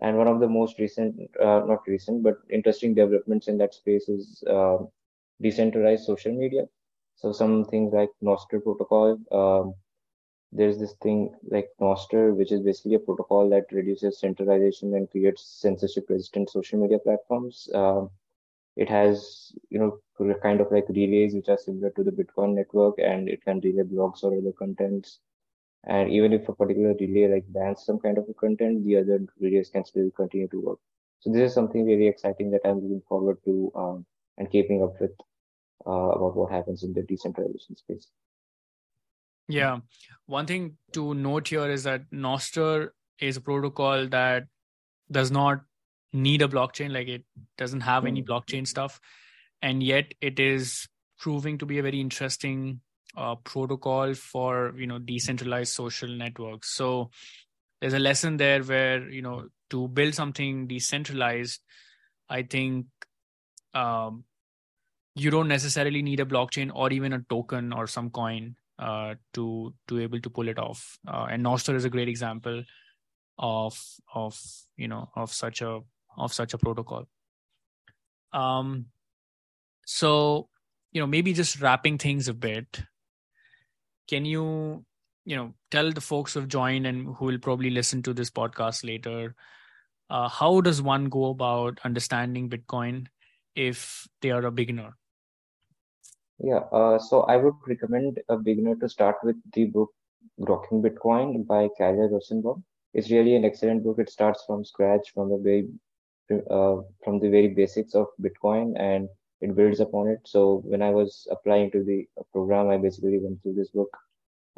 And 0.00 0.16
one 0.16 0.26
of 0.26 0.40
the 0.40 0.48
most 0.48 0.78
recent, 0.78 1.20
uh, 1.40 1.62
not 1.66 1.86
recent, 1.86 2.22
but 2.22 2.38
interesting 2.50 2.94
developments 2.94 3.46
in 3.48 3.58
that 3.58 3.74
space 3.74 4.08
is 4.08 4.42
uh, 4.48 4.78
decentralized 5.40 6.04
social 6.04 6.32
media. 6.32 6.68
So 7.22 7.30
some 7.30 7.64
things 7.66 7.92
like 7.92 8.10
Nostr 8.20 8.60
protocol. 8.60 9.16
Um, 9.30 9.74
there's 10.50 10.76
this 10.76 10.94
thing 11.00 11.32
like 11.44 11.68
Nostr, 11.80 12.34
which 12.34 12.50
is 12.50 12.60
basically 12.62 12.96
a 12.96 12.98
protocol 12.98 13.48
that 13.50 13.70
reduces 13.70 14.18
centralization 14.18 14.92
and 14.94 15.08
creates 15.08 15.46
censorship-resistant 15.60 16.50
social 16.50 16.80
media 16.80 16.98
platforms. 16.98 17.68
Um, 17.72 18.10
it 18.76 18.88
has, 18.88 19.52
you 19.70 19.78
know, 19.78 20.00
kind 20.42 20.60
of 20.60 20.72
like 20.72 20.88
relays 20.88 21.32
which 21.32 21.48
are 21.48 21.58
similar 21.58 21.90
to 21.90 22.02
the 22.02 22.10
Bitcoin 22.10 22.54
network, 22.54 22.98
and 22.98 23.28
it 23.28 23.44
can 23.44 23.60
relay 23.60 23.84
blogs 23.84 24.24
or 24.24 24.36
other 24.36 24.52
contents. 24.52 25.20
And 25.84 26.10
even 26.10 26.32
if 26.32 26.48
a 26.48 26.54
particular 26.54 26.94
relay 26.98 27.32
like 27.32 27.44
bans 27.48 27.84
some 27.84 28.00
kind 28.00 28.18
of 28.18 28.28
a 28.28 28.34
content, 28.34 28.84
the 28.84 28.96
other 28.96 29.20
relays 29.40 29.70
can 29.70 29.84
still 29.84 30.10
continue 30.10 30.48
to 30.48 30.60
work. 30.60 30.78
So 31.20 31.30
this 31.30 31.50
is 31.50 31.54
something 31.54 31.86
really 31.86 32.08
exciting 32.08 32.50
that 32.50 32.62
I'm 32.64 32.80
looking 32.80 33.02
forward 33.08 33.38
to 33.44 33.72
um, 33.76 34.06
and 34.38 34.50
keeping 34.50 34.82
up 34.82 35.00
with 35.00 35.12
about 35.86 36.36
what 36.36 36.50
happens 36.52 36.82
in 36.82 36.92
the 36.92 37.02
decentralization 37.02 37.76
space. 37.76 38.08
Yeah, 39.48 39.80
one 40.26 40.46
thing 40.46 40.76
to 40.92 41.14
note 41.14 41.48
here 41.48 41.68
is 41.70 41.82
that 41.84 42.10
Nostr 42.10 42.90
is 43.18 43.36
a 43.36 43.40
protocol 43.40 44.08
that 44.08 44.46
does 45.10 45.30
not 45.30 45.62
need 46.12 46.42
a 46.42 46.48
blockchain, 46.48 46.92
like 46.92 47.08
it 47.08 47.24
doesn't 47.58 47.80
have 47.82 48.06
any 48.06 48.22
Hmm. 48.22 48.26
blockchain 48.26 48.66
stuff, 48.66 49.00
and 49.60 49.82
yet 49.82 50.14
it 50.20 50.38
is 50.40 50.88
proving 51.18 51.58
to 51.58 51.66
be 51.66 51.78
a 51.78 51.82
very 51.82 52.00
interesting 52.00 52.80
uh, 53.16 53.34
protocol 53.36 54.14
for 54.14 54.74
you 54.76 54.86
know 54.86 54.98
decentralized 54.98 55.72
social 55.72 56.08
networks. 56.08 56.70
So 56.74 57.10
there's 57.80 57.94
a 57.94 57.98
lesson 57.98 58.36
there 58.36 58.62
where 58.62 59.08
you 59.10 59.22
know 59.22 59.48
to 59.70 59.88
build 59.88 60.14
something 60.14 60.66
decentralized, 60.68 61.60
I 62.28 62.42
think 62.42 62.86
um, 63.74 64.24
you 65.14 65.30
don't 65.30 65.48
necessarily 65.48 66.02
need 66.02 66.20
a 66.20 66.24
blockchain 66.24 66.70
or 66.74 66.90
even 66.90 67.12
a 67.12 67.20
token 67.28 67.72
or 67.72 67.86
some 67.86 68.10
coin 68.10 68.56
uh, 68.78 69.14
to 69.34 69.74
to 69.88 70.00
able 70.00 70.20
to 70.20 70.30
pull 70.30 70.48
it 70.48 70.58
off. 70.58 70.98
Uh, 71.06 71.26
and 71.30 71.44
Nostr 71.44 71.74
is 71.74 71.84
a 71.84 71.90
great 71.90 72.08
example 72.08 72.64
of 73.38 73.78
of 74.14 74.40
you 74.76 74.88
know 74.88 75.10
of 75.14 75.32
such 75.32 75.60
a 75.60 75.80
of 76.16 76.32
such 76.32 76.54
a 76.54 76.58
protocol. 76.58 77.06
Um, 78.32 78.86
so 79.84 80.48
you 80.92 81.00
know 81.00 81.06
maybe 81.06 81.32
just 81.32 81.60
wrapping 81.60 81.98
things 81.98 82.28
a 82.28 82.34
bit. 82.34 82.82
Can 84.08 84.24
you 84.24 84.84
you 85.24 85.36
know 85.36 85.54
tell 85.70 85.92
the 85.92 86.00
folks 86.00 86.34
who've 86.34 86.48
joined 86.48 86.86
and 86.86 87.14
who 87.16 87.26
will 87.26 87.38
probably 87.38 87.70
listen 87.70 88.02
to 88.04 88.14
this 88.14 88.30
podcast 88.30 88.84
later? 88.84 89.34
Uh, 90.08 90.28
how 90.28 90.60
does 90.60 90.82
one 90.82 91.06
go 91.06 91.26
about 91.30 91.78
understanding 91.84 92.50
Bitcoin 92.50 93.06
if 93.54 94.06
they 94.20 94.30
are 94.30 94.44
a 94.44 94.50
beginner? 94.50 94.96
Yeah, 96.38 96.60
uh, 96.72 96.98
so 96.98 97.22
I 97.22 97.36
would 97.36 97.54
recommend 97.66 98.20
a 98.28 98.36
beginner 98.36 98.74
to 98.76 98.88
start 98.88 99.16
with 99.22 99.36
the 99.52 99.66
book 99.66 99.90
Grokking 100.40 100.82
Bitcoin 100.82 101.46
by 101.46 101.68
Kalle 101.78 102.08
Rosenbaum. 102.08 102.64
It's 102.94 103.10
really 103.10 103.36
an 103.36 103.44
excellent 103.44 103.84
book. 103.84 103.98
It 103.98 104.10
starts 104.10 104.44
from 104.46 104.64
scratch, 104.64 105.12
from 105.14 105.30
the 105.30 105.38
very 105.38 105.68
uh, 106.50 106.82
from 107.04 107.20
the 107.20 107.28
very 107.28 107.48
basics 107.48 107.94
of 107.94 108.06
Bitcoin, 108.20 108.78
and 108.78 109.08
it 109.40 109.54
builds 109.54 109.80
upon 109.80 110.08
it. 110.08 110.20
So 110.24 110.62
when 110.64 110.82
I 110.82 110.90
was 110.90 111.26
applying 111.30 111.70
to 111.72 111.84
the 111.84 112.06
program, 112.32 112.68
I 112.68 112.78
basically 112.78 113.18
went 113.18 113.42
through 113.42 113.54
this 113.54 113.70
book, 113.70 113.96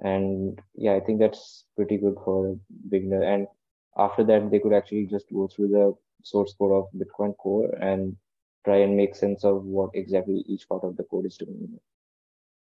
and 0.00 0.60
yeah, 0.74 0.94
I 0.94 1.00
think 1.00 1.18
that's 1.20 1.64
pretty 1.76 1.98
good 1.98 2.16
for 2.24 2.48
a 2.48 2.56
beginner. 2.88 3.22
And 3.22 3.46
after 3.96 4.24
that, 4.24 4.50
they 4.50 4.58
could 4.58 4.72
actually 4.72 5.06
just 5.06 5.26
go 5.32 5.48
through 5.48 5.68
the 5.68 5.94
source 6.22 6.54
code 6.54 6.72
of 6.72 6.88
Bitcoin 6.98 7.36
Core 7.36 7.70
and 7.80 8.16
try 8.64 8.78
and 8.78 8.96
make 8.96 9.14
sense 9.14 9.44
of 9.44 9.64
what 9.64 9.90
exactly 9.94 10.44
each 10.46 10.68
part 10.68 10.84
of 10.84 10.96
the 10.96 11.04
code 11.04 11.26
is 11.26 11.36
doing. 11.36 11.78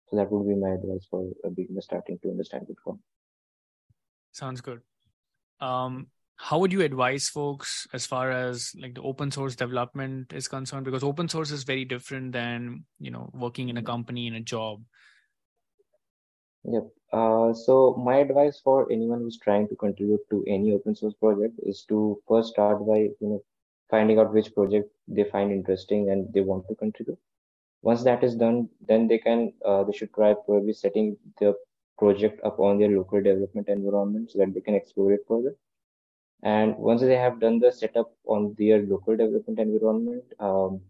So 0.09 0.17
that 0.17 0.31
would 0.31 0.47
be 0.47 0.55
my 0.55 0.71
advice 0.71 1.07
for 1.11 1.29
a 1.45 1.51
beginner 1.51 1.81
starting 1.81 2.19
to 2.23 2.31
understand 2.31 2.67
Bitcoin. 2.67 2.99
Sounds 4.33 4.61
good. 4.61 4.83
Um, 5.61 6.09
how 6.37 6.59
would 6.59 6.73
you 6.73 6.83
advise 6.83 7.29
folks 7.29 7.87
as 7.93 8.05
far 8.05 8.31
as 8.31 8.73
like 8.81 8.95
the 8.95 9.03
open 9.03 9.31
source 9.31 9.57
development 9.57 10.33
is 10.35 10.49
concerned? 10.49 10.85
Because 10.85 11.03
open 11.03 11.29
source 11.29 11.51
is 11.51 11.65
very 11.65 11.85
different 11.85 12.33
than 12.33 12.85
you 13.01 13.11
know 13.11 13.31
working 13.33 13.71
in 13.71 13.79
a 13.79 13.83
company 13.83 14.27
in 14.27 14.35
a 14.35 14.41
job. 14.41 14.83
Yep. 16.65 16.89
Uh, 17.13 17.55
so 17.55 17.95
my 17.95 18.17
advice 18.17 18.61
for 18.63 18.91
anyone 18.93 19.21
who's 19.21 19.39
trying 19.39 19.69
to 19.69 19.77
contribute 19.77 20.21
to 20.31 20.45
any 20.47 20.73
open 20.73 20.95
source 20.95 21.15
project 21.15 21.55
is 21.63 21.85
to 21.89 22.21
first 22.29 22.51
start 22.51 22.87
by 22.87 22.99
you 22.99 23.17
know 23.21 23.43
finding 23.91 24.19
out 24.19 24.35
which 24.35 24.53
project 24.55 24.91
they 25.09 25.25
find 25.25 25.53
interesting 25.53 26.11
and 26.11 26.33
they 26.33 26.41
want 26.41 26.67
to 26.69 26.75
contribute. 26.75 27.19
Once 27.83 28.03
that 28.05 28.25
is 28.25 28.35
done, 28.35 28.69
then 28.89 29.07
they 29.07 29.19
can 29.19 29.53
uh, 29.65 29.85
they 29.85 29.93
should 29.93 30.13
try 30.13 30.35
probably 30.35 30.73
setting 30.73 31.17
the 31.41 31.55
project 31.99 32.41
up 32.45 32.59
on 32.59 32.79
their 32.79 32.91
local 32.91 33.23
development 33.23 33.69
environment 33.69 34.31
so 34.31 34.39
that 34.39 34.53
they 34.53 34.61
can 34.61 34.75
explore 34.75 35.13
it 35.13 35.21
further. 35.29 35.55
And 36.43 36.77
once 36.77 37.01
they 37.01 37.17
have 37.17 37.41
done 37.41 37.59
the 37.59 37.73
setup 37.73 38.13
on 38.27 38.55
their 38.59 38.83
local 38.83 39.17
development 39.17 39.59
environment, 39.59 40.25
um, 40.39 40.81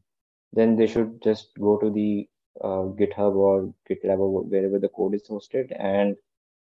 then 0.52 0.76
they 0.76 0.87
should 0.87 1.23
just 1.23 1.50
go 1.61 1.76
to 1.78 1.90
the 1.90 2.28
uh, 2.62 2.88
GitHub 2.99 3.35
or 3.35 3.73
GitLab 3.88 4.18
or 4.18 4.42
wherever 4.42 4.78
the 4.78 4.88
code 4.88 5.14
is 5.14 5.28
hosted 5.28 5.75
and 5.78 6.16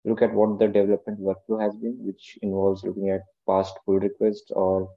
look 0.04 0.22
at 0.22 0.32
what 0.32 0.58
the 0.58 0.68
development 0.68 1.20
workflow 1.20 1.60
has 1.60 1.74
been, 1.76 1.96
which 2.00 2.38
involves 2.42 2.84
looking 2.84 3.10
at 3.10 3.22
past 3.46 3.78
pull 3.84 3.98
requests 3.98 4.50
or 4.50 4.90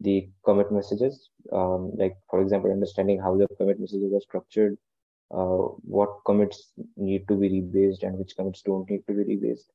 the 0.00 0.28
commit 0.44 0.70
messages. 0.72 1.30
Um, 1.52 1.92
like, 1.96 2.16
for 2.30 2.40
example, 2.42 2.70
understanding 2.70 3.20
how 3.20 3.36
the 3.36 3.46
commit 3.56 3.80
messages 3.80 4.12
are 4.12 4.20
structured, 4.20 4.76
uh, 5.30 5.58
what 5.96 6.10
commits 6.26 6.72
need 6.96 7.26
to 7.28 7.36
be 7.36 7.48
rebased 7.48 8.02
and 8.02 8.18
which 8.18 8.36
commits 8.36 8.62
don't 8.62 8.88
need 8.90 9.02
to 9.06 9.14
be 9.14 9.24
rebased. 9.36 9.66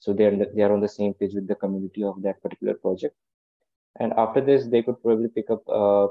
So 0.00 0.12
they 0.12 0.24
are, 0.26 0.36
they 0.54 0.62
are 0.62 0.72
on 0.72 0.80
the 0.80 0.88
same 0.88 1.14
page 1.14 1.34
with 1.34 1.46
the 1.48 1.54
community 1.56 2.02
of 2.04 2.22
that 2.22 2.42
particular 2.42 2.74
project. 2.74 3.16
And 4.00 4.12
after 4.14 4.40
this, 4.40 4.66
they 4.66 4.82
could 4.82 5.00
probably 5.02 5.28
pick 5.28 5.50
up 5.50 5.62
uh, 5.68 6.08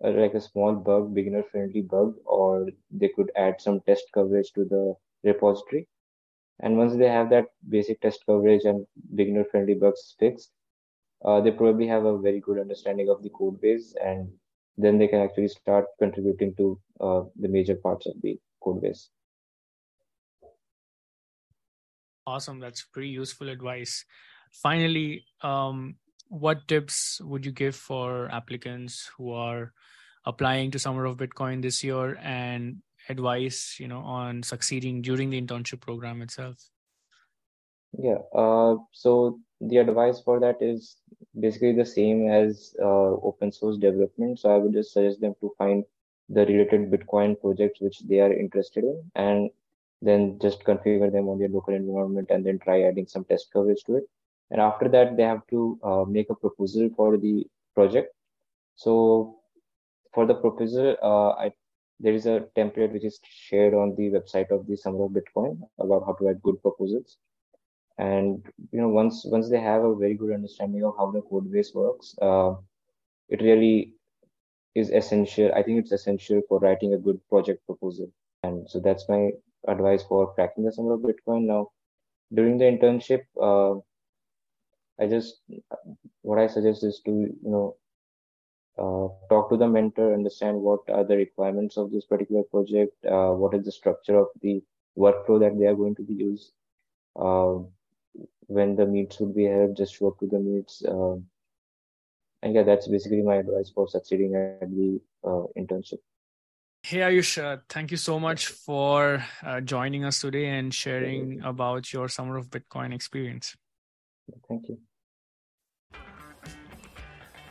like 0.00 0.34
a 0.34 0.40
small 0.40 0.74
bug, 0.74 1.14
beginner 1.14 1.42
friendly 1.44 1.82
bug, 1.82 2.14
or 2.24 2.68
they 2.90 3.08
could 3.08 3.30
add 3.36 3.60
some 3.60 3.80
test 3.82 4.04
coverage 4.14 4.52
to 4.54 4.64
the 4.64 4.94
repository. 5.24 5.88
And 6.60 6.76
once 6.78 6.96
they 6.96 7.08
have 7.08 7.30
that 7.30 7.46
basic 7.68 8.00
test 8.00 8.24
coverage 8.26 8.64
and 8.64 8.86
beginner 9.14 9.44
friendly 9.44 9.74
bugs 9.74 10.14
fixed, 10.18 10.52
uh, 11.24 11.40
they 11.40 11.50
probably 11.50 11.86
have 11.86 12.04
a 12.04 12.18
very 12.18 12.40
good 12.40 12.58
understanding 12.58 13.08
of 13.08 13.22
the 13.22 13.30
code 13.30 13.60
base 13.60 13.94
and 14.04 14.28
then 14.76 14.98
they 14.98 15.08
can 15.08 15.20
actually 15.20 15.48
start 15.48 15.86
contributing 15.98 16.54
to 16.56 16.80
uh, 17.00 17.22
the 17.40 17.48
major 17.48 17.74
parts 17.74 18.06
of 18.06 18.14
the 18.22 18.38
code 18.62 18.80
base. 18.80 19.10
Awesome. 22.26 22.60
That's 22.60 22.84
pretty 22.84 23.08
useful 23.08 23.48
advice. 23.48 24.04
Finally, 24.52 25.24
um, 25.42 25.96
what 26.28 26.68
tips 26.68 27.20
would 27.22 27.44
you 27.44 27.52
give 27.52 27.74
for 27.74 28.30
applicants 28.30 29.10
who 29.16 29.32
are 29.32 29.72
applying 30.26 30.70
to 30.70 30.78
Summer 30.78 31.06
of 31.06 31.16
Bitcoin 31.16 31.62
this 31.62 31.82
year 31.82 32.18
and 32.22 32.82
advice, 33.08 33.76
you 33.80 33.88
know, 33.88 34.00
on 34.00 34.42
succeeding 34.42 35.00
during 35.00 35.30
the 35.30 35.40
internship 35.40 35.80
program 35.80 36.22
itself? 36.22 36.58
Yeah, 37.92 38.18
uh, 38.34 38.76
so 38.92 39.40
the 39.60 39.78
advice 39.78 40.20
for 40.20 40.38
that 40.40 40.60
is 40.60 40.96
basically 41.38 41.72
the 41.72 41.86
same 41.86 42.28
as 42.28 42.74
uh, 42.80 43.14
open 43.22 43.50
source 43.50 43.76
development. 43.78 44.40
So 44.40 44.50
I 44.50 44.56
would 44.56 44.72
just 44.72 44.92
suggest 44.92 45.20
them 45.20 45.34
to 45.40 45.52
find 45.58 45.84
the 46.28 46.44
related 46.46 46.90
Bitcoin 46.90 47.40
projects 47.40 47.80
which 47.80 48.00
they 48.00 48.20
are 48.20 48.32
interested 48.32 48.84
in 48.84 49.10
and 49.14 49.50
then 50.02 50.38
just 50.40 50.62
configure 50.64 51.10
them 51.10 51.28
on 51.28 51.38
their 51.38 51.48
local 51.48 51.74
environment 51.74 52.28
and 52.30 52.44
then 52.44 52.58
try 52.58 52.82
adding 52.82 53.06
some 53.06 53.24
test 53.24 53.48
coverage 53.52 53.82
to 53.84 53.96
it. 53.96 54.04
And 54.50 54.60
after 54.60 54.88
that, 54.88 55.16
they 55.16 55.24
have 55.24 55.46
to 55.48 55.78
uh, 55.82 56.04
make 56.06 56.30
a 56.30 56.34
proposal 56.34 56.90
for 56.94 57.16
the 57.16 57.46
project. 57.74 58.14
So 58.76 59.40
for 60.14 60.26
the 60.26 60.34
proposal, 60.34 60.96
uh, 61.02 61.30
I, 61.30 61.52
there 61.98 62.14
is 62.14 62.26
a 62.26 62.46
template 62.56 62.92
which 62.92 63.04
is 63.04 63.18
shared 63.28 63.74
on 63.74 63.96
the 63.96 64.10
website 64.10 64.50
of 64.50 64.66
the 64.66 64.76
Summer 64.76 65.04
of 65.04 65.12
Bitcoin 65.12 65.60
about 65.78 66.04
how 66.06 66.12
to 66.12 66.24
write 66.24 66.42
good 66.42 66.62
proposals 66.62 67.16
and 67.98 68.44
you 68.72 68.80
know 68.80 68.88
once 68.88 69.24
once 69.26 69.48
they 69.50 69.60
have 69.60 69.82
a 69.82 69.94
very 69.96 70.14
good 70.14 70.32
understanding 70.32 70.84
of 70.84 70.94
how 70.98 71.10
the 71.10 71.22
code 71.22 71.50
base 71.52 71.72
works 71.74 72.14
uh, 72.22 72.54
it 73.28 73.42
really 73.42 73.92
is 74.78 74.90
essential. 74.90 75.52
I 75.54 75.62
think 75.62 75.80
it's 75.80 75.92
essential 75.92 76.40
for 76.48 76.58
writing 76.58 76.94
a 76.94 76.98
good 76.98 77.20
project 77.28 77.64
proposal. 77.66 78.10
And 78.42 78.68
so 78.70 78.80
that's 78.80 79.08
my 79.08 79.30
advice 79.66 80.02
for 80.04 80.32
cracking 80.34 80.64
the 80.64 80.72
summer 80.72 80.94
of 80.94 81.00
Bitcoin. 81.00 81.46
Now, 81.46 81.70
during 82.32 82.58
the 82.58 82.64
internship, 82.64 83.22
uh, 83.40 83.80
I 85.00 85.06
just 85.06 85.40
what 86.22 86.38
I 86.38 86.46
suggest 86.46 86.84
is 86.84 87.00
to 87.04 87.10
you 87.10 87.50
know 87.54 87.76
uh, 88.78 89.08
talk 89.28 89.50
to 89.50 89.56
the 89.56 89.66
mentor, 89.66 90.14
understand 90.14 90.56
what 90.56 90.80
are 90.88 91.04
the 91.04 91.16
requirements 91.16 91.76
of 91.76 91.90
this 91.90 92.04
particular 92.04 92.42
project, 92.44 92.92
uh, 93.04 93.30
what 93.30 93.54
is 93.54 93.64
the 93.64 93.72
structure 93.72 94.18
of 94.18 94.28
the 94.42 94.62
workflow 94.96 95.40
that 95.40 95.58
they 95.58 95.66
are 95.66 95.74
going 95.74 95.94
to 95.96 96.02
be 96.02 96.14
used. 96.14 96.52
Uh, 97.16 97.58
when 98.46 98.76
the 98.76 98.86
meets 98.86 99.20
would 99.20 99.34
be 99.34 99.44
held, 99.44 99.76
just 99.76 99.94
show 99.94 100.08
up 100.08 100.18
to 100.20 100.26
the 100.26 100.38
meets. 100.38 100.82
Uh, 100.84 101.16
and 102.42 102.54
yeah, 102.54 102.62
that's 102.62 102.88
basically 102.88 103.22
my 103.22 103.36
advice 103.36 103.70
for 103.74 103.88
succeeding 103.88 104.34
at 104.34 104.70
the 104.70 105.00
uh, 105.24 105.44
internship. 105.56 105.98
Hey 106.82 106.98
Ayush, 106.98 107.42
uh, 107.42 107.58
thank 107.68 107.90
you 107.90 107.96
so 107.96 108.20
much 108.20 108.46
for 108.46 109.24
uh, 109.44 109.60
joining 109.60 110.04
us 110.04 110.20
today 110.20 110.46
and 110.46 110.72
sharing 110.72 111.42
about 111.42 111.92
your 111.92 112.08
Summer 112.08 112.36
of 112.36 112.50
Bitcoin 112.50 112.94
experience. 112.94 113.56
Thank 114.48 114.68
you. 114.68 114.78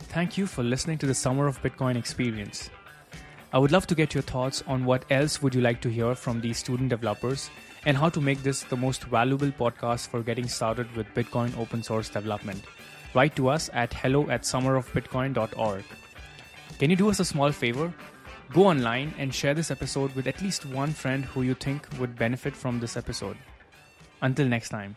Thank 0.04 0.38
you 0.38 0.46
for 0.46 0.62
listening 0.62 0.96
to 0.98 1.06
the 1.06 1.14
Summer 1.14 1.46
of 1.46 1.60
Bitcoin 1.62 1.96
experience. 1.96 2.70
I 3.52 3.58
would 3.58 3.70
love 3.70 3.86
to 3.88 3.94
get 3.94 4.14
your 4.14 4.22
thoughts 4.22 4.64
on 4.66 4.86
what 4.86 5.04
else 5.10 5.42
would 5.42 5.54
you 5.54 5.60
like 5.60 5.82
to 5.82 5.90
hear 5.90 6.14
from 6.14 6.40
these 6.40 6.58
student 6.58 6.88
developers 6.88 7.50
and 7.88 7.96
how 7.96 8.08
to 8.10 8.20
make 8.20 8.42
this 8.42 8.64
the 8.70 8.76
most 8.76 9.04
valuable 9.04 9.50
podcast 9.60 10.08
for 10.08 10.22
getting 10.22 10.46
started 10.46 10.94
with 10.94 11.12
Bitcoin 11.14 11.56
open 11.58 11.82
source 11.82 12.10
development. 12.10 12.66
Write 13.14 13.34
to 13.36 13.48
us 13.48 13.70
at 13.72 13.94
hello 13.94 14.28
at 14.28 14.42
summerofbitcoin.org. 14.42 15.84
Can 16.78 16.90
you 16.90 16.96
do 16.96 17.08
us 17.08 17.18
a 17.18 17.24
small 17.24 17.50
favor? 17.50 17.90
Go 18.52 18.66
online 18.66 19.14
and 19.16 19.34
share 19.34 19.54
this 19.54 19.70
episode 19.70 20.14
with 20.14 20.26
at 20.26 20.42
least 20.42 20.66
one 20.66 20.92
friend 20.92 21.24
who 21.24 21.40
you 21.40 21.54
think 21.54 21.88
would 21.98 22.14
benefit 22.14 22.54
from 22.54 22.78
this 22.78 22.94
episode. 22.94 23.38
Until 24.20 24.46
next 24.46 24.68
time. 24.68 24.94